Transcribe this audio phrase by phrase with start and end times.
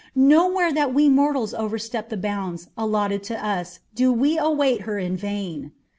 [0.15, 5.15] "Nowhere that we mortals overstep the bounds allotted to us do we await her in
[5.15, 5.73] vain."